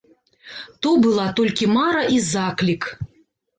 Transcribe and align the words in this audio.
То 0.85 0.93
была 1.03 1.27
толькі 1.41 1.69
мара 1.77 2.01
і 2.17 2.19
заклік. 2.33 2.91